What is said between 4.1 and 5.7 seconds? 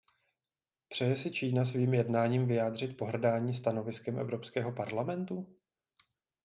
Evropského parlamentu?